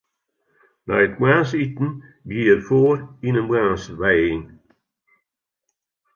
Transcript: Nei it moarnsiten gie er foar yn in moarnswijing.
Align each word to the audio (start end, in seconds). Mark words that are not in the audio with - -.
Nei 0.85 1.03
it 1.07 1.19
moarnsiten 1.21 1.89
gie 2.29 2.47
er 2.53 2.61
foar 2.67 2.97
yn 3.27 3.39
in 3.41 3.47
moarnswijing. 3.49 4.45